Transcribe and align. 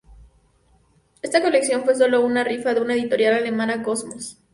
Esta 1.21 1.43
colección 1.43 1.83
fue 1.83 1.93
solo 1.93 2.25
una 2.25 2.43
rifa 2.43 2.73
de 2.73 2.81
una 2.81 2.95
editorial 2.95 3.35
alemana 3.35 3.83
"Kosmos". 3.83 4.39